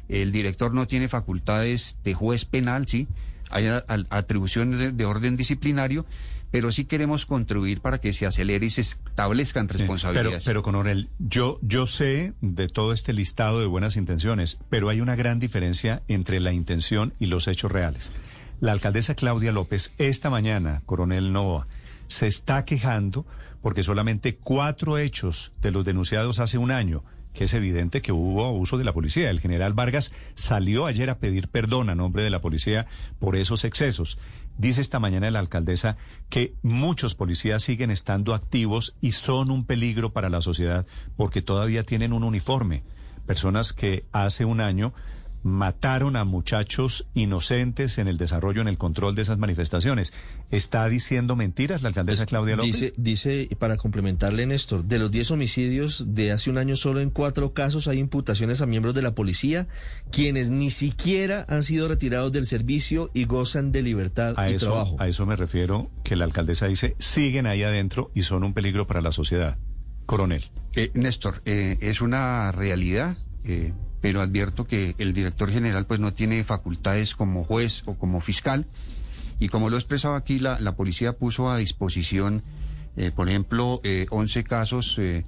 el 0.08 0.32
director 0.32 0.74
no 0.74 0.88
tiene 0.88 1.08
facultades 1.08 1.98
de 2.04 2.14
juez 2.14 2.46
penal, 2.46 2.88
sí, 2.88 3.08
hay 3.50 3.68
a- 3.68 3.84
a- 3.88 4.18
atribuciones 4.18 4.80
de, 4.80 4.92
de 4.92 5.06
orden 5.06 5.38
disciplinario, 5.38 6.06
pero 6.52 6.72
sí 6.72 6.86
queremos 6.86 7.26
contribuir 7.28 7.80
para 7.80 8.00
que 8.00 8.12
se 8.12 8.26
acelere 8.26 8.66
y 8.66 8.70
se 8.72 8.82
establezcan 8.82 9.66
Sí, 9.68 9.74
Pero, 9.74 9.80
responsabilidades. 9.82 10.44
pero 10.44 10.64
coronel, 10.64 11.10
yo, 11.20 11.60
yo 11.62 11.86
sé 11.86 12.34
de 12.42 12.68
todo 12.68 12.92
este 12.94 13.14
listado 13.14 13.60
de 13.60 13.68
buenas 13.68 13.96
intenciones, 13.98 14.58
pero 14.70 14.90
hay 14.90 15.00
una 15.02 15.16
gran 15.16 15.40
diferencia 15.40 16.02
entre 16.08 16.40
la 16.40 16.52
intención 16.52 17.14
y 17.20 17.28
los 17.28 17.48
hechos 17.48 17.72
reales. 17.72 18.14
La 18.62 18.72
alcaldesa 18.72 19.14
Claudia 19.16 19.52
López 19.52 19.94
esta 20.00 20.30
mañana, 20.30 20.82
coronel 20.88 21.32
Nova, 21.32 21.68
se 22.08 22.26
está 22.28 22.66
quejando 22.66 23.26
porque 23.62 23.84
solamente 23.84 24.36
cuatro 24.36 24.98
hechos 24.98 25.52
de 25.62 25.72
los 25.72 25.86
denunciados 25.86 26.40
hace 26.40 26.58
un 26.58 26.72
año, 26.72 27.04
que 27.34 27.46
es 27.46 27.54
evidente 27.54 28.02
que 28.02 28.12
hubo 28.12 28.52
uso 28.52 28.78
de 28.78 28.84
la 28.84 28.94
policía. 28.94 29.30
El 29.30 29.40
general 29.40 29.74
Vargas 29.74 30.12
salió 30.36 30.86
ayer 30.86 31.10
a 31.10 31.20
pedir 31.20 31.48
perdón 31.48 31.90
a 31.90 31.96
nombre 31.96 32.24
de 32.24 32.30
la 32.30 32.42
policía 32.42 32.88
por 33.20 33.36
esos 33.36 33.64
excesos. 33.64 34.20
Dice 34.58 34.82
esta 34.82 35.00
mañana 35.00 35.32
la 35.32 35.40
alcaldesa 35.40 35.96
que 36.28 36.54
muchos 36.64 37.16
policías 37.16 37.64
siguen 37.64 37.92
estando 37.92 38.34
activos 38.34 38.96
y 39.00 39.14
son 39.14 39.52
un 39.52 39.66
peligro 39.66 40.12
para 40.12 40.30
la 40.30 40.42
sociedad 40.42 40.86
porque 41.16 41.42
todavía 41.42 41.84
tienen 41.84 42.12
un 42.12 42.24
uniforme. 42.24 42.84
Personas 43.26 43.74
que 43.74 44.06
hace 44.12 44.44
un 44.44 44.60
año 44.60 44.94
mataron 45.44 46.16
a 46.16 46.24
muchachos 46.26 47.08
inocentes 47.14 47.98
en 47.98 48.08
el 48.08 48.18
desarrollo, 48.18 48.62
en 48.62 48.68
el 48.68 48.78
control 48.78 49.16
de 49.16 49.22
esas 49.22 49.38
manifestaciones. 49.38 50.14
¿Está 50.52 50.88
diciendo 50.90 51.36
mentiras 51.36 51.82
la 51.82 51.90
alcaldesa 51.90 52.26
Claudia 52.26 52.56
López? 52.56 52.72
Dice, 52.72 52.94
dice, 52.98 53.50
para 53.58 53.78
complementarle, 53.78 54.46
Néstor, 54.46 54.84
de 54.84 55.00
los 55.00 55.12
10 55.12 55.32
homicidios 55.32 56.16
de 56.16 56.32
hace 56.32 56.50
un 56.50 56.58
año, 56.58 56.76
solo 56.76 57.02
en 57.02 57.10
cuatro 57.10 57.54
casos 57.54 57.88
hay 57.88 58.00
imputaciones 58.00 58.62
a 58.62 58.66
miembros 58.66 58.94
de 58.94 59.02
la 59.02 59.16
policía, 59.16 59.68
quienes 60.12 60.50
ni 60.50 60.70
siquiera 60.70 61.46
han 61.48 61.64
sido 61.64 61.88
retirados 61.88 62.32
del 62.32 62.46
servicio 62.46 63.10
y 63.14 63.26
gozan 63.26 63.72
de 63.72 63.82
libertad 63.82 64.34
a 64.38 64.50
y 64.50 64.56
eso, 64.56 64.68
trabajo. 64.68 64.96
A 65.00 65.08
eso 65.08 65.26
me 65.26 65.36
refiero, 65.36 65.92
que 66.04 66.16
la 66.16 66.26
alcaldesa 66.26 66.68
dice, 66.68 66.96
siguen 67.00 67.48
ahí 67.48 67.64
adentro 67.64 68.12
y 68.14 68.24
son 68.24 68.44
un 68.44 68.54
peligro 68.54 68.88
para 68.88 69.02
la 69.02 69.12
sociedad. 69.12 69.58
Coronel. 70.06 70.50
Eh, 70.76 70.90
Néstor, 70.96 71.42
eh, 71.46 71.78
es 71.82 72.02
una 72.02 72.52
realidad, 72.52 73.16
eh, 73.44 73.74
pero 74.02 74.22
advierto 74.22 74.66
que 74.66 74.96
el 74.98 75.14
director 75.14 75.52
general 75.52 75.86
pues 75.86 76.00
no 76.00 76.14
tiene 76.14 76.44
facultades 76.44 77.16
como 77.16 77.44
juez 77.44 77.84
o 77.86 77.96
como 77.96 78.22
fiscal. 78.22 78.66
Y 79.40 79.50
como 79.50 79.70
lo 79.70 79.78
he 79.78 79.80
expresado 79.80 80.16
aquí, 80.16 80.40
la, 80.40 80.60
la 80.60 80.76
policía 80.76 81.14
puso 81.14 81.50
a 81.50 81.58
disposición, 81.58 82.44
eh, 82.98 83.12
por 83.16 83.30
ejemplo, 83.30 83.80
eh, 83.84 84.06
11 84.10 84.44
casos 84.44 84.96
eh, 84.98 85.24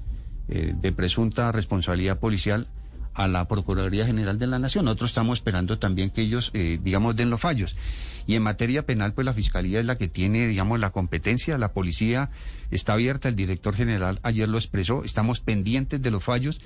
eh, 0.49 0.73
de 0.75 0.91
presunta 0.91 1.51
responsabilidad 1.51 2.19
policial 2.19 2.67
a 3.13 3.27
la 3.27 3.47
Procuraduría 3.47 4.05
General 4.05 4.37
de 4.37 4.47
la 4.47 4.59
Nación. 4.59 4.85
Nosotros 4.85 5.11
estamos 5.11 5.39
esperando 5.39 5.77
también 5.79 6.11
que 6.11 6.21
ellos, 6.21 6.51
digamos, 6.53 7.17
den 7.17 7.29
los 7.29 7.41
fallos. 7.41 7.75
Y 8.25 8.35
en 8.35 8.43
materia 8.43 8.85
penal, 8.85 9.13
pues 9.13 9.25
la 9.25 9.33
Fiscalía 9.33 9.81
es 9.81 9.85
la 9.85 9.97
que 9.97 10.07
tiene, 10.07 10.47
digamos, 10.47 10.79
la 10.79 10.91
competencia. 10.91 11.57
La 11.57 11.73
policía 11.73 12.29
está 12.69 12.93
abierta, 12.93 13.27
el 13.27 13.35
director 13.35 13.75
general 13.75 14.21
ayer 14.23 14.47
lo 14.47 14.57
expresó, 14.57 15.03
estamos 15.03 15.41
pendientes 15.41 16.01
de 16.01 16.09
los 16.09 16.23
fallos. 16.23 16.61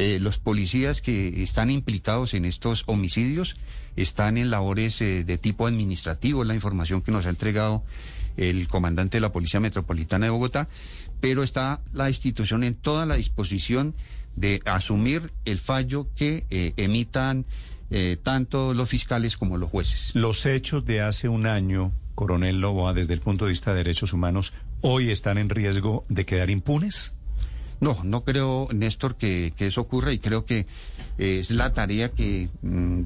Eh, 0.00 0.20
los 0.20 0.38
policías 0.38 1.02
que 1.02 1.42
están 1.42 1.72
implicados 1.72 2.32
en 2.32 2.44
estos 2.44 2.84
homicidios 2.86 3.56
están 3.96 4.38
en 4.38 4.48
labores 4.48 5.00
eh, 5.00 5.24
de 5.24 5.38
tipo 5.38 5.66
administrativo, 5.66 6.44
la 6.44 6.54
información 6.54 7.02
que 7.02 7.10
nos 7.10 7.26
ha 7.26 7.30
entregado 7.30 7.82
el 8.36 8.68
comandante 8.68 9.16
de 9.16 9.22
la 9.22 9.32
Policía 9.32 9.58
Metropolitana 9.58 10.26
de 10.26 10.30
Bogotá, 10.30 10.68
pero 11.20 11.42
está 11.42 11.80
la 11.92 12.08
institución 12.08 12.62
en 12.62 12.76
toda 12.76 13.06
la 13.06 13.16
disposición 13.16 13.96
de 14.36 14.62
asumir 14.66 15.32
el 15.44 15.58
fallo 15.58 16.06
que 16.14 16.46
eh, 16.48 16.74
emitan 16.76 17.44
tanto 18.22 18.74
los 18.74 18.88
fiscales 18.88 19.36
como 19.38 19.56
los 19.56 19.70
jueces. 19.70 20.10
Los 20.14 20.44
hechos 20.44 20.84
de 20.84 21.00
hace 21.00 21.28
un 21.28 21.46
año, 21.46 21.90
coronel 22.14 22.60
Loboa, 22.60 22.92
desde 22.92 23.14
el 23.14 23.20
punto 23.20 23.46
de 23.46 23.52
vista 23.52 23.72
de 23.72 23.78
derechos 23.78 24.12
humanos, 24.12 24.52
hoy 24.82 25.10
están 25.10 25.38
en 25.38 25.48
riesgo 25.48 26.04
de 26.10 26.26
quedar 26.26 26.50
impunes. 26.50 27.14
No, 27.80 27.98
no 28.02 28.24
creo, 28.24 28.68
Néstor, 28.72 29.16
que, 29.16 29.52
que 29.56 29.66
eso 29.66 29.82
ocurra 29.82 30.12
y 30.12 30.18
creo 30.18 30.44
que 30.44 30.66
eh, 31.18 31.38
es 31.40 31.50
la 31.50 31.72
tarea 31.72 32.08
que 32.10 32.48
mm, 32.62 33.02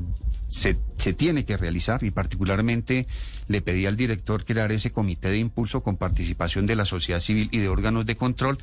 se, 0.49 0.79
se 0.97 1.13
tiene 1.13 1.45
que 1.45 1.57
realizar 1.57 2.03
y 2.05 2.11
particularmente 2.11 3.07
le 3.49 3.61
pedí 3.61 3.87
al 3.87 3.97
director 3.97 4.45
crear 4.45 4.73
ese 4.73 4.91
comité 4.91 5.29
de 5.29 5.39
impulso 5.39 5.83
con 5.83 5.97
participación 5.97 6.67
de 6.67 6.77
la 6.77 6.87
sociedad 6.87 7.21
civil 7.21 7.49
y 7.53 7.59
de 7.59 7.69
órganos 7.69 8.07
de 8.07 8.17
control 8.17 8.59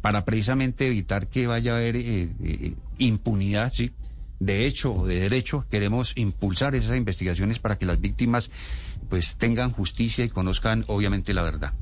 para 0.00 0.24
precisamente 0.24 0.86
evitar 0.86 1.28
que 1.28 1.46
vaya 1.46 1.72
a 1.72 1.76
haber 1.76 1.96
eh, 1.96 2.28
eh, 2.42 2.74
impunidad, 2.98 3.72
sí, 3.72 3.92
de 4.38 4.66
hecho 4.66 4.92
o 4.92 5.06
de 5.06 5.20
derecho. 5.20 5.66
Queremos 5.70 6.12
impulsar 6.16 6.74
esas 6.74 6.96
investigaciones 6.96 7.58
para 7.58 7.78
que 7.78 7.86
las 7.86 8.00
víctimas 8.00 8.50
pues 9.08 9.36
tengan 9.36 9.70
justicia 9.70 10.24
y 10.24 10.28
conozcan 10.28 10.84
obviamente 10.88 11.32
la 11.32 11.42
verdad. 11.42 11.72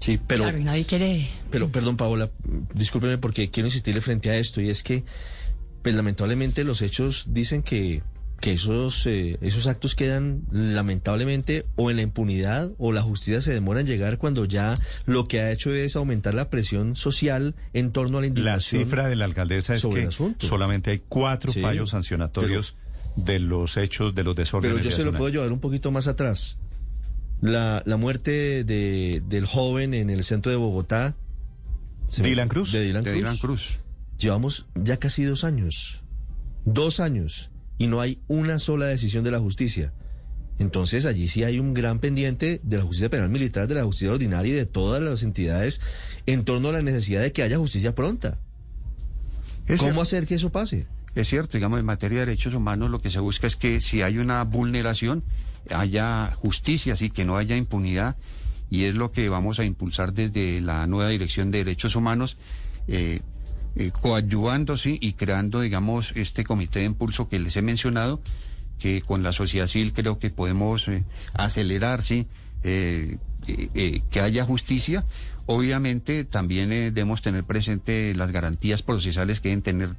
Sí, 0.00 0.18
pero, 0.26 0.44
Claro, 0.44 0.58
y 0.58 0.64
nadie 0.64 0.84
quiere. 0.84 1.28
pero 1.50 1.70
perdón, 1.72 1.96
Paola, 1.96 2.30
discúlpeme 2.74 3.18
porque 3.18 3.50
quiero 3.50 3.66
insistirle 3.66 4.00
frente 4.00 4.30
a 4.30 4.36
esto 4.36 4.60
y 4.60 4.68
es 4.70 4.82
que, 4.82 5.04
pues 5.82 5.94
lamentablemente 5.94 6.62
los 6.64 6.82
hechos 6.82 7.26
dicen 7.30 7.62
que, 7.62 8.02
que 8.40 8.52
esos, 8.52 9.04
eh, 9.06 9.36
esos 9.40 9.66
actos 9.66 9.96
quedan 9.96 10.42
lamentablemente 10.52 11.66
o 11.74 11.90
en 11.90 11.96
la 11.96 12.02
impunidad 12.02 12.70
o 12.78 12.92
la 12.92 13.02
justicia 13.02 13.40
se 13.40 13.52
demora 13.52 13.80
en 13.80 13.86
llegar 13.88 14.18
cuando 14.18 14.44
ya 14.44 14.76
lo 15.06 15.26
que 15.26 15.40
ha 15.40 15.50
hecho 15.50 15.72
es 15.74 15.96
aumentar 15.96 16.34
la 16.34 16.48
presión 16.48 16.94
social 16.94 17.56
en 17.72 17.90
torno 17.90 18.18
a 18.18 18.20
la 18.20 18.26
La 18.26 18.28
indignación. 18.28 18.84
cifra 18.84 19.08
de 19.08 19.16
la 19.16 19.24
alcaldesa 19.24 19.74
es 19.74 19.80
sobre 19.80 19.96
que 19.96 20.02
el 20.02 20.08
asunto. 20.08 20.46
solamente 20.46 20.92
hay 20.92 21.02
cuatro 21.08 21.50
Sí, 21.52 21.60
fallos 21.60 21.90
sancionatorios 21.90 22.76
de 23.16 23.40
los 23.40 23.76
hechos 23.76 24.14
de 24.14 24.22
los 24.22 24.36
desórdenes. 24.36 24.76
Pero 24.78 24.88
yo 24.90 24.96
se 24.96 25.02
lo 25.02 25.12
puedo 25.12 25.28
llevar 25.30 25.50
un 25.50 25.58
poquito 25.58 25.90
más 25.90 26.06
atrás. 26.06 26.56
La, 27.40 27.82
la 27.86 27.96
muerte 27.96 28.64
de, 28.64 29.22
del 29.28 29.46
joven 29.46 29.94
en 29.94 30.10
el 30.10 30.24
centro 30.24 30.50
de 30.50 30.56
Bogotá. 30.56 31.16
¿Dylan 32.16 32.48
Cruz? 32.48 32.72
De 32.72 32.82
Dylan 32.82 33.04
De 33.04 33.10
Cruz. 33.12 33.22
Dylan 33.22 33.36
Cruz. 33.38 33.78
Llevamos 34.18 34.66
ya 34.74 34.96
casi 34.96 35.22
dos 35.22 35.44
años. 35.44 36.02
Dos 36.64 37.00
años. 37.00 37.50
Y 37.78 37.86
no 37.86 38.00
hay 38.00 38.20
una 38.26 38.58
sola 38.58 38.86
decisión 38.86 39.22
de 39.22 39.30
la 39.30 39.38
justicia. 39.38 39.92
Entonces 40.58 41.06
allí 41.06 41.28
sí 41.28 41.44
hay 41.44 41.60
un 41.60 41.72
gran 41.72 42.00
pendiente 42.00 42.60
de 42.64 42.78
la 42.78 42.82
justicia 42.82 43.08
penal 43.08 43.28
militar, 43.28 43.68
de 43.68 43.76
la 43.76 43.84
justicia 43.84 44.10
ordinaria 44.10 44.52
y 44.52 44.56
de 44.56 44.66
todas 44.66 45.00
las 45.00 45.22
entidades 45.22 45.80
en 46.26 46.44
torno 46.44 46.68
a 46.68 46.72
la 46.72 46.82
necesidad 46.82 47.22
de 47.22 47.32
que 47.32 47.44
haya 47.44 47.58
justicia 47.58 47.94
pronta. 47.94 48.40
Es 49.68 49.78
¿Cómo 49.78 49.92
cierto. 49.92 50.00
hacer 50.00 50.26
que 50.26 50.34
eso 50.34 50.50
pase? 50.50 50.86
Es 51.14 51.28
cierto, 51.28 51.56
digamos, 51.56 51.78
en 51.78 51.84
materia 51.84 52.20
de 52.20 52.26
derechos 52.26 52.54
humanos 52.54 52.90
lo 52.90 52.98
que 52.98 53.10
se 53.10 53.20
busca 53.20 53.46
es 53.46 53.54
que 53.54 53.80
si 53.80 54.02
hay 54.02 54.18
una 54.18 54.42
vulneración, 54.44 55.22
haya 55.74 56.32
justicia, 56.36 56.92
así 56.92 57.10
que 57.10 57.24
no 57.24 57.36
haya 57.36 57.56
impunidad, 57.56 58.16
y 58.70 58.84
es 58.84 58.94
lo 58.94 59.12
que 59.12 59.28
vamos 59.28 59.58
a 59.58 59.64
impulsar 59.64 60.12
desde 60.12 60.60
la 60.60 60.86
nueva 60.86 61.10
Dirección 61.10 61.50
de 61.50 61.58
Derechos 61.58 61.96
Humanos, 61.96 62.36
eh, 62.86 63.20
eh, 63.76 63.90
coadyuvando, 64.00 64.76
sí, 64.76 64.98
y 65.00 65.12
creando, 65.12 65.60
digamos, 65.60 66.12
este 66.16 66.44
comité 66.44 66.80
de 66.80 66.86
impulso 66.86 67.28
que 67.28 67.38
les 67.38 67.56
he 67.56 67.62
mencionado, 67.62 68.20
que 68.78 69.02
con 69.02 69.22
la 69.22 69.32
sociedad 69.32 69.66
civil 69.66 69.92
creo 69.92 70.18
que 70.18 70.30
podemos 70.30 70.88
eh, 70.88 71.04
acelerar, 71.34 72.02
sí, 72.02 72.26
eh, 72.62 73.18
eh, 73.46 73.68
eh, 73.74 74.02
que 74.10 74.20
haya 74.20 74.44
justicia. 74.44 75.04
Obviamente 75.46 76.24
también 76.24 76.72
eh, 76.72 76.90
debemos 76.90 77.22
tener 77.22 77.44
presente 77.44 78.14
las 78.14 78.30
garantías 78.32 78.82
procesales 78.82 79.40
que 79.40 79.48
deben 79.48 79.62
tener 79.62 79.96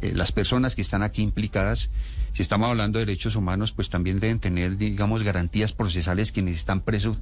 eh, 0.00 0.12
las 0.14 0.32
personas 0.32 0.74
que 0.74 0.82
están 0.82 1.02
aquí 1.02 1.22
implicadas. 1.22 1.90
Si 2.32 2.40
estamos 2.40 2.68
hablando 2.70 2.98
de 2.98 3.04
derechos 3.04 3.36
humanos, 3.36 3.72
pues 3.72 3.90
también 3.90 4.18
deben 4.18 4.38
tener, 4.38 4.78
digamos, 4.78 5.22
garantías 5.22 5.72
procesales 5.74 6.32
quienes 6.32 6.56
están 6.56 6.80
presos. 6.80 7.18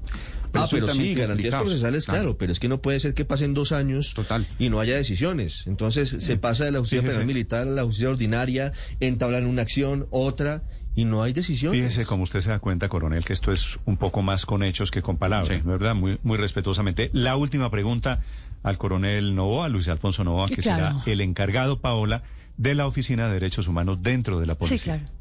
Ah, 0.54 0.68
pero 0.70 0.86
sí, 0.88 1.14
garantías 1.14 1.54
procesales, 1.60 2.06
claro, 2.06 2.38
pero 2.38 2.52
es 2.52 2.60
que 2.60 2.68
no 2.68 2.80
puede 2.80 3.00
ser 3.00 3.14
que 3.14 3.24
pasen 3.24 3.52
dos 3.52 3.72
años 3.72 4.14
Total. 4.14 4.46
y 4.60 4.68
no 4.70 4.78
haya 4.78 4.94
decisiones. 4.96 5.66
Entonces 5.66 6.10
se 6.20 6.36
pasa 6.36 6.64
de 6.64 6.70
la 6.70 6.78
justicia 6.78 7.00
Fíjese. 7.02 7.16
penal 7.18 7.26
militar 7.26 7.66
a 7.66 7.70
la 7.70 7.82
justicia 7.84 8.08
ordinaria, 8.10 8.72
entablan 9.00 9.46
una 9.46 9.62
acción, 9.62 10.06
otra, 10.10 10.62
y 10.94 11.04
no 11.06 11.22
hay 11.24 11.32
decisiones. 11.32 11.80
Fíjese, 11.92 12.06
como 12.06 12.22
usted 12.22 12.40
se 12.40 12.50
da 12.50 12.60
cuenta, 12.60 12.88
coronel, 12.88 13.24
que 13.24 13.32
esto 13.32 13.50
es 13.50 13.80
un 13.86 13.96
poco 13.96 14.22
más 14.22 14.46
con 14.46 14.62
hechos 14.62 14.92
que 14.92 15.02
con 15.02 15.16
palabras, 15.16 15.48
Sí. 15.58 15.62
¿no 15.64 15.74
es 15.74 15.80
¿verdad? 15.80 15.96
Muy, 15.96 16.18
muy 16.22 16.36
respetuosamente. 16.38 17.10
La 17.12 17.36
última 17.36 17.68
pregunta 17.70 18.22
al 18.62 18.78
coronel 18.78 19.34
Novoa, 19.34 19.68
Luis 19.68 19.88
Alfonso 19.88 20.22
Novoa, 20.22 20.46
que 20.48 20.56
Claro. 20.56 21.00
será 21.00 21.12
el 21.12 21.20
encargado, 21.20 21.80
Paola, 21.80 22.22
de 22.60 22.74
la 22.74 22.86
Oficina 22.86 23.26
de 23.26 23.32
Derechos 23.34 23.68
Humanos 23.68 24.02
dentro 24.02 24.38
de 24.38 24.46
la 24.46 24.54
policía. 24.54 24.78
Sí, 24.78 24.84
claro. 24.84 25.19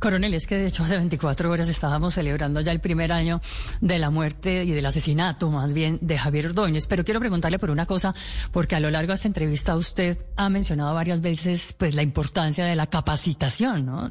Coronel, 0.00 0.34
es 0.34 0.46
que 0.46 0.56
de 0.56 0.66
hecho 0.66 0.82
hace 0.82 0.96
24 0.96 1.50
horas 1.50 1.68
estábamos 1.68 2.14
celebrando 2.14 2.60
ya 2.60 2.72
el 2.72 2.80
primer 2.80 3.12
año 3.12 3.40
de 3.80 3.98
la 3.98 4.10
muerte 4.10 4.64
y 4.64 4.70
del 4.70 4.86
asesinato, 4.86 5.50
más 5.50 5.74
bien, 5.74 5.98
de 6.00 6.18
Javier 6.18 6.46
Ordóñez. 6.46 6.86
Pero 6.86 7.04
quiero 7.04 7.20
preguntarle 7.20 7.58
por 7.58 7.70
una 7.70 7.86
cosa, 7.86 8.14
porque 8.50 8.74
a 8.74 8.80
lo 8.80 8.90
largo 8.90 9.08
de 9.08 9.16
esta 9.16 9.28
entrevista 9.28 9.76
usted 9.76 10.18
ha 10.36 10.48
mencionado 10.48 10.94
varias 10.94 11.20
veces 11.20 11.74
pues 11.78 11.94
la 11.94 12.02
importancia 12.02 12.64
de 12.64 12.74
la 12.74 12.86
capacitación 12.86 13.60
¿no? 13.84 14.10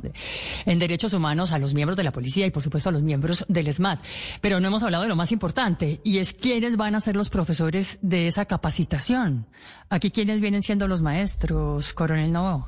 En 0.65 0.79
derechos 0.79 1.13
humanos 1.13 1.51
a 1.51 1.59
los 1.59 1.73
miembros 1.73 1.97
de 1.97 2.03
la 2.03 2.11
policía 2.11 2.45
y 2.45 2.51
por 2.51 2.63
supuesto 2.63 2.89
a 2.89 2.91
los 2.91 3.01
miembros 3.01 3.45
del 3.47 3.71
SMAT. 3.71 3.99
Pero 4.41 4.59
no 4.59 4.67
hemos 4.67 4.83
hablado 4.83 5.03
de 5.03 5.09
lo 5.09 5.15
más 5.15 5.31
importante, 5.31 5.99
y 6.03 6.19
es 6.19 6.33
quiénes 6.33 6.77
van 6.77 6.95
a 6.95 7.01
ser 7.01 7.15
los 7.15 7.29
profesores 7.29 7.97
de 8.01 8.27
esa 8.27 8.45
capacitación. 8.45 9.47
Aquí 9.89 10.11
quiénes 10.11 10.41
vienen 10.41 10.61
siendo 10.61 10.87
los 10.87 11.01
maestros, 11.01 11.93
Coronel 11.93 12.31
Novo. 12.31 12.67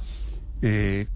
Eh, 0.62 1.08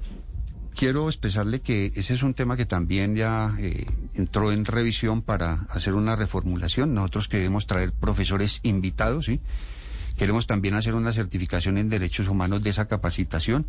quiero 0.76 1.08
expresarle 1.08 1.62
que 1.62 1.92
ese 1.96 2.14
es 2.14 2.22
un 2.22 2.34
tema 2.34 2.58
que 2.58 2.66
también 2.66 3.16
ya 3.16 3.56
eh, 3.60 3.86
entró 4.14 4.52
en 4.52 4.66
revisión 4.66 5.22
para 5.22 5.66
hacer 5.70 5.94
una 5.94 6.16
reformulación. 6.16 6.94
Nosotros 6.94 7.28
queremos 7.28 7.66
traer 7.66 7.92
profesores 7.92 8.60
invitados, 8.64 9.26
¿sí? 9.26 9.40
Queremos 10.18 10.48
también 10.48 10.76
hacer 10.76 10.96
una 10.96 11.12
certificación 11.12 11.78
en 11.78 11.90
derechos 11.90 12.28
humanos 12.28 12.64
de 12.64 12.70
esa 12.70 12.88
capacitación 12.88 13.66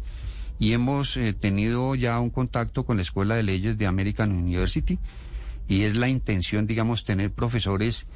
y 0.59 0.73
hemos 0.73 1.17
eh, 1.17 1.33
tenido 1.33 1.95
ya 1.95 2.21
un 2.21 2.31
contacto 2.31 2.85
con 2.85 2.97
la 2.97 3.03
Escuela 3.03 3.35
de 3.35 3.43
Leyes 3.43 3.79
de 3.79 3.87
American 3.87 4.33
University 4.33 4.99
y 5.69 5.83
es 5.83 5.97
la 5.97 6.09
intención, 6.09 6.67
digamos, 6.67 7.05
tener 7.05 7.33
profesores 7.33 8.07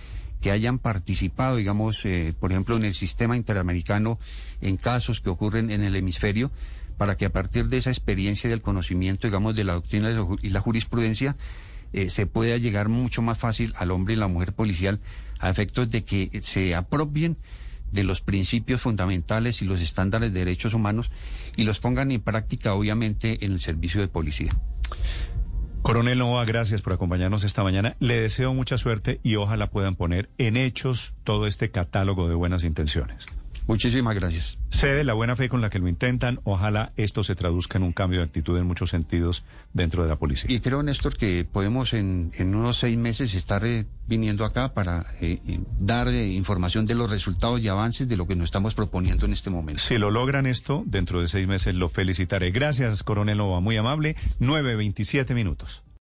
que 0.41 0.51
hayan 0.51 0.79
participado, 0.79 1.57
digamos, 1.57 2.05
eh, 2.07 2.35
por 2.39 2.53
ejemplo, 2.53 2.77
en 2.77 2.85
el 2.85 2.95
sistema 2.95 3.37
interamericano 3.37 4.19
en 4.61 4.77
casos 4.77 5.21
que 5.21 5.29
ocurren 5.29 5.71
en 5.71 5.83
el 5.83 5.97
hemisferio, 5.97 6.51
para 7.00 7.16
que 7.16 7.25
a 7.25 7.30
partir 7.30 7.69
de 7.69 7.78
esa 7.78 7.88
experiencia 7.88 8.47
y 8.47 8.50
del 8.50 8.61
conocimiento, 8.61 9.26
digamos, 9.26 9.57
de 9.57 9.64
la 9.64 9.73
doctrina 9.73 10.11
y 10.42 10.50
la 10.50 10.61
jurisprudencia, 10.61 11.35
eh, 11.95 12.11
se 12.11 12.26
pueda 12.26 12.59
llegar 12.59 12.90
mucho 12.90 13.23
más 13.23 13.38
fácil 13.38 13.73
al 13.78 13.90
hombre 13.90 14.12
y 14.12 14.16
la 14.19 14.28
mujer 14.28 14.52
policial 14.52 15.00
a 15.38 15.49
efectos 15.49 15.90
de 15.90 16.04
que 16.04 16.28
se 16.42 16.75
apropien 16.75 17.38
de 17.90 18.04
los 18.04 18.21
principios 18.21 18.83
fundamentales 18.83 19.62
y 19.62 19.64
los 19.64 19.80
estándares 19.80 20.30
de 20.30 20.40
derechos 20.40 20.75
humanos 20.75 21.11
y 21.57 21.64
los 21.64 21.80
pongan 21.80 22.11
en 22.11 22.21
práctica, 22.21 22.75
obviamente, 22.75 23.47
en 23.47 23.52
el 23.52 23.61
servicio 23.61 24.02
de 24.02 24.09
policía. 24.09 24.50
Coronel 25.80 26.19
Nova, 26.19 26.45
gracias 26.45 26.83
por 26.83 26.92
acompañarnos 26.92 27.45
esta 27.45 27.62
mañana. 27.62 27.97
Le 27.99 28.21
deseo 28.21 28.52
mucha 28.52 28.76
suerte 28.76 29.21
y 29.23 29.37
ojalá 29.37 29.71
puedan 29.71 29.97
poner 29.97 30.28
en 30.37 30.59
hechos 30.59 31.14
todo 31.25 31.47
este 31.47 31.71
catálogo 31.71 32.28
de 32.28 32.35
buenas 32.35 32.62
intenciones. 32.62 33.25
Muchísimas 33.67 34.14
gracias. 34.14 34.59
Sé 34.71 34.88
de 34.88 35.05
la 35.05 35.14
buena 35.14 35.37
fe 35.37 35.49
con 35.49 35.61
la 35.61 35.71
que 35.71 35.79
lo 35.79 35.88
intentan. 35.88 36.40
Ojalá 36.45 36.93
esto 36.97 37.23
se 37.23 37.35
traduzca 37.35 37.79
en 37.79 37.85
un 37.85 37.93
cambio 37.93 38.21
de 38.21 38.26
actitud 38.26 38.57
en 38.59 38.67
muchos 38.67 38.90
sentidos 38.90 39.45
dentro 39.73 40.02
de 40.02 40.09
la 40.09 40.17
policía. 40.17 40.55
Y 40.55 40.61
creo, 40.61 40.83
Néstor, 40.83 41.17
que 41.17 41.45
podemos 41.50 41.93
en, 41.93 42.33
en 42.37 42.55
unos 42.55 42.79
seis 42.79 42.97
meses 42.97 43.35
estar 43.35 43.64
eh, 43.64 43.87
viniendo 44.07 44.45
acá 44.45 44.75
para 44.75 45.07
eh, 45.21 45.40
eh, 45.47 45.61
dar 45.79 46.09
eh, 46.09 46.29
información 46.29 46.85
de 46.85 46.95
los 46.95 47.11
resultados 47.11 47.61
y 47.61 47.69
avances 47.69 48.09
de 48.09 48.17
lo 48.17 48.26
que 48.26 48.35
nos 48.35 48.47
estamos 48.47 48.75
proponiendo 48.75 49.25
en 49.25 49.33
este 49.33 49.50
momento. 49.50 49.81
Si 49.81 49.99
lo 49.99 50.11
logran 50.11 50.47
esto, 50.47 50.83
dentro 50.87 51.21
de 51.21 51.29
seis 51.29 51.47
meses 51.47 51.75
lo 51.75 51.88
felicitaré. 51.88 52.50
Gracias, 52.50 53.02
Coronel 53.02 53.38
Nova, 53.38 53.61
muy 53.61 53.76
amable. 53.76 54.17
9.27 54.40 55.35
minutos. 55.35 55.83